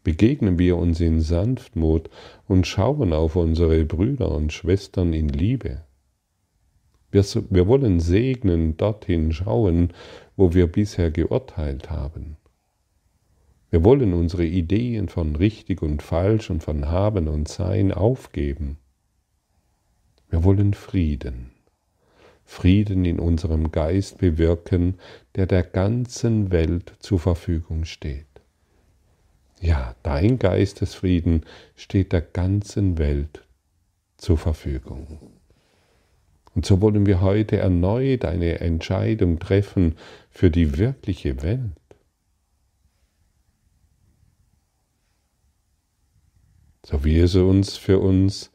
begegnen 0.04 0.58
wir 0.58 0.78
uns 0.78 1.00
in 1.00 1.22
Sanftmut 1.22 2.10
und 2.48 2.68
schauen 2.68 3.14
auf 3.14 3.36
unsere 3.36 3.86
Brüder 3.86 4.32
und 4.32 4.54
Schwestern 4.54 5.14
in 5.14 5.30
Liebe. 5.30 5.84
Wir, 7.12 7.24
wir 7.50 7.68
wollen 7.68 8.00
segnen 8.00 8.78
dorthin 8.78 9.32
schauen, 9.32 9.94
wo 10.36 10.54
wir 10.54 10.68
bisher 10.68 11.12
geurteilt 11.12 11.90
haben. 11.90 12.38
Wir 13.72 13.84
wollen 13.84 14.14
unsere 14.14 14.46
Ideen 14.46 15.10
von 15.10 15.36
richtig 15.36 15.82
und 15.82 16.02
falsch 16.02 16.50
und 16.50 16.64
von 16.64 16.88
haben 16.88 17.28
und 17.28 17.48
sein 17.48 17.92
aufgeben. 17.92 18.78
Wir 20.30 20.44
wollen 20.44 20.74
Frieden, 20.74 21.52
Frieden 22.46 23.06
in 23.06 23.20
unserem 23.20 23.72
Geist 23.72 24.20
bewirken, 24.20 24.96
der 25.36 25.46
der 25.46 25.64
ganzen 25.64 26.52
Welt 26.52 26.94
zur 27.00 27.20
Verfügung 27.20 27.86
steht. 27.86 28.29
Ja, 29.62 29.96
dein 30.04 30.40
Geistesfrieden 30.40 31.46
steht 31.76 32.14
der 32.14 32.22
ganzen 32.22 32.98
Welt 32.98 33.44
zur 34.18 34.38
Verfügung. 34.38 35.20
Und 36.56 36.66
so 36.66 36.82
wollen 36.82 37.06
wir 37.06 37.22
heute 37.22 37.58
erneut 37.58 38.26
eine 38.26 38.60
Entscheidung 38.60 39.40
treffen 39.40 39.96
für 40.30 40.50
die 40.50 40.78
wirkliche 40.78 41.42
Welt. 41.44 41.72
So 46.86 47.04
wie 47.04 47.20
es 47.20 47.36
uns 47.36 47.78
für 47.78 48.00
uns, 48.00 48.52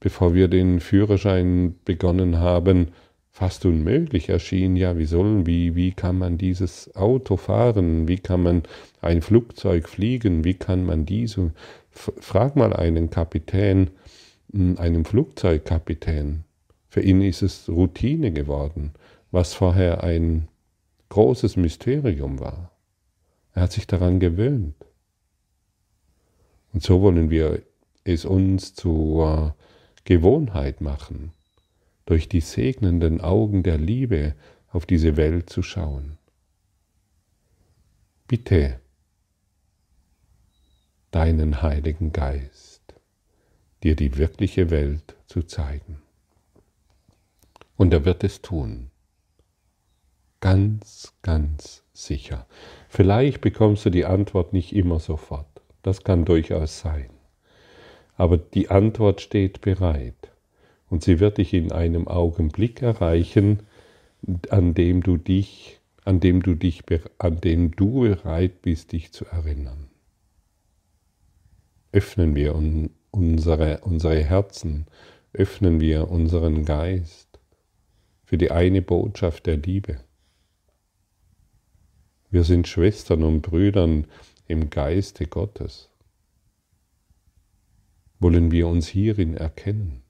bevor 0.00 0.34
wir 0.34 0.48
den 0.48 0.80
Führerschein 0.80 1.76
begonnen 1.84 2.38
haben, 2.38 2.88
fast 3.34 3.66
unmöglich 3.66 4.28
erschien. 4.28 4.76
Ja, 4.76 4.96
wie 4.96 5.06
sollen, 5.06 5.44
wie, 5.44 5.74
wie 5.74 5.90
kann 5.90 6.16
man 6.16 6.38
dieses 6.38 6.94
Auto 6.94 7.36
fahren? 7.36 8.06
Wie 8.06 8.18
kann 8.18 8.44
man 8.44 8.62
ein 9.00 9.22
Flugzeug 9.22 9.88
fliegen? 9.88 10.44
Wie 10.44 10.54
kann 10.54 10.86
man 10.86 11.04
diese? 11.04 11.50
Frag 11.90 12.54
mal 12.54 12.72
einen 12.72 13.10
Kapitän, 13.10 13.90
hm, 14.52 14.78
einem 14.78 15.04
Flugzeugkapitän. 15.04 16.44
Für 16.88 17.00
ihn 17.00 17.22
ist 17.22 17.42
es 17.42 17.68
Routine 17.68 18.30
geworden, 18.30 18.92
was 19.32 19.52
vorher 19.52 20.04
ein 20.04 20.46
großes 21.08 21.56
Mysterium 21.56 22.38
war. 22.38 22.70
Er 23.52 23.62
hat 23.62 23.72
sich 23.72 23.88
daran 23.88 24.20
gewöhnt. 24.20 24.76
Und 26.72 26.84
so 26.84 27.02
wollen 27.02 27.30
wir 27.30 27.62
es 28.04 28.24
uns 28.24 28.74
zur 28.74 29.56
Gewohnheit 30.04 30.80
machen 30.80 31.32
durch 32.06 32.28
die 32.28 32.40
segnenden 32.40 33.20
Augen 33.20 33.62
der 33.62 33.78
Liebe 33.78 34.34
auf 34.68 34.86
diese 34.86 35.16
Welt 35.16 35.48
zu 35.48 35.62
schauen. 35.62 36.18
Bitte 38.26 38.80
deinen 41.10 41.62
Heiligen 41.62 42.12
Geist, 42.12 42.82
dir 43.82 43.94
die 43.94 44.16
wirkliche 44.16 44.70
Welt 44.70 45.16
zu 45.26 45.42
zeigen. 45.42 46.02
Und 47.76 47.92
er 47.92 48.04
wird 48.04 48.24
es 48.24 48.42
tun. 48.42 48.90
Ganz, 50.40 51.14
ganz 51.22 51.84
sicher. 51.92 52.46
Vielleicht 52.88 53.40
bekommst 53.40 53.86
du 53.86 53.90
die 53.90 54.04
Antwort 54.04 54.52
nicht 54.52 54.74
immer 54.74 55.00
sofort. 55.00 55.62
Das 55.82 56.04
kann 56.04 56.24
durchaus 56.24 56.80
sein. 56.80 57.10
Aber 58.16 58.36
die 58.36 58.70
Antwort 58.70 59.20
steht 59.20 59.60
bereit 59.60 60.33
und 60.94 61.02
sie 61.02 61.18
wird 61.18 61.38
dich 61.38 61.52
in 61.52 61.72
einem 61.72 62.06
Augenblick 62.06 62.80
erreichen, 62.80 63.64
an 64.48 64.74
dem 64.74 65.02
du 65.02 65.16
dich, 65.16 65.80
an 66.04 66.20
dem 66.20 66.40
du 66.40 66.54
dich, 66.54 66.84
an 67.18 67.40
dem 67.40 67.72
du 67.72 68.02
bereit 68.02 68.62
bist, 68.62 68.92
dich 68.92 69.10
zu 69.10 69.24
erinnern. 69.24 69.88
Öffnen 71.90 72.36
wir 72.36 72.54
unsere, 73.10 73.80
unsere 73.80 74.22
Herzen, 74.22 74.86
öffnen 75.32 75.80
wir 75.80 76.12
unseren 76.12 76.64
Geist 76.64 77.40
für 78.22 78.38
die 78.38 78.52
eine 78.52 78.80
Botschaft 78.80 79.46
der 79.46 79.56
Liebe. 79.56 79.96
Wir 82.30 82.44
sind 82.44 82.68
Schwestern 82.68 83.24
und 83.24 83.42
Brüdern 83.42 84.06
im 84.46 84.70
Geiste 84.70 85.26
Gottes. 85.26 85.90
Wollen 88.20 88.52
wir 88.52 88.68
uns 88.68 88.86
hierin 88.86 89.36
erkennen? 89.36 90.03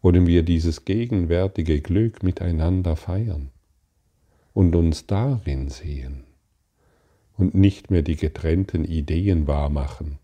Wollen 0.00 0.26
wir 0.26 0.42
dieses 0.42 0.84
gegenwärtige 0.84 1.80
Glück 1.80 2.22
miteinander 2.22 2.96
feiern 2.96 3.50
und 4.52 4.74
uns 4.76 5.06
darin 5.06 5.68
sehen 5.68 6.24
und 7.36 7.54
nicht 7.54 7.90
mehr 7.90 8.02
die 8.02 8.16
getrennten 8.16 8.84
Ideen 8.84 9.46
wahrmachen, 9.46 10.18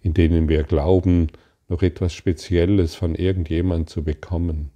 in 0.00 0.14
denen 0.14 0.48
wir 0.48 0.62
glauben, 0.64 1.28
noch 1.68 1.82
etwas 1.82 2.14
Spezielles 2.14 2.94
von 2.94 3.14
irgendjemand 3.14 3.90
zu 3.90 4.04
bekommen. 4.04 4.70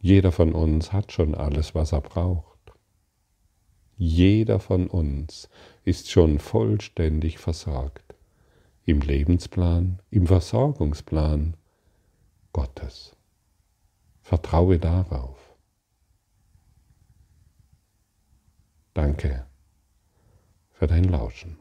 Jeder 0.00 0.32
von 0.32 0.52
uns 0.52 0.92
hat 0.92 1.12
schon 1.12 1.34
alles, 1.34 1.74
was 1.74 1.92
er 1.92 2.00
braucht. 2.00 2.72
Jeder 3.96 4.58
von 4.58 4.88
uns 4.88 5.48
ist 5.84 6.10
schon 6.10 6.38
vollständig 6.38 7.38
versorgt. 7.38 8.14
Im 8.84 9.00
Lebensplan, 9.00 10.00
im 10.10 10.26
Versorgungsplan, 10.26 11.56
Gottes. 12.54 13.16
Vertraue 14.22 14.78
darauf. 14.78 15.36
Danke 18.94 19.44
für 20.70 20.86
dein 20.86 21.04
Lauschen. 21.04 21.58